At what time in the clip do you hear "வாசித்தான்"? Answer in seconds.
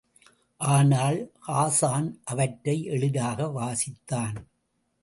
3.59-4.37